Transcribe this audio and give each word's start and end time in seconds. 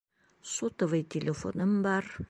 Сотовый 0.53 1.03
телефоным 1.13 1.71
бар. 1.85 2.03